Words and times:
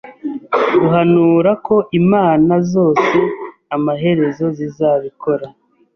duhanura 0.71 1.51
ko 1.65 1.75
imana 1.99 2.53
zose 2.73 3.17
amaherezo 3.75 4.45
zizabikora 4.57 5.45